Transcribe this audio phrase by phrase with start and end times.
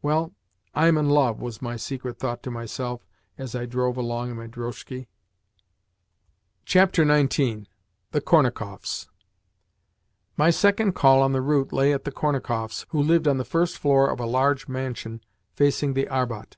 [0.00, 0.32] "Well,
[0.76, 3.04] I am in love!" was my secret thought to myself
[3.36, 5.08] as I drove along in my drozhki.
[6.68, 7.36] XIX.
[8.12, 9.08] THE KORNAKOFFS
[10.36, 13.76] MY second call on the route lay at the Kornakoffs', who lived on the first
[13.76, 15.20] floor of a large mansion
[15.52, 16.54] facing the Arbat.